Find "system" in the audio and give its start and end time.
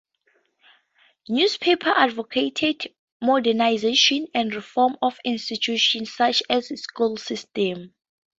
7.17-7.93